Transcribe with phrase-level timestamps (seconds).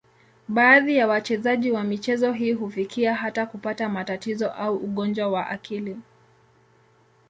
[0.47, 5.97] Baadhi ya wachezaji wa michezo hii hufikia hata kupata matatizo au ugonjwa wa akili.